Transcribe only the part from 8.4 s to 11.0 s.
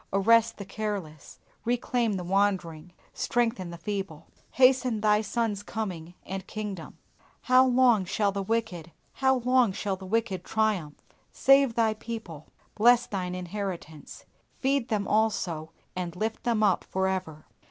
wicked, how long shall the wicked triumph?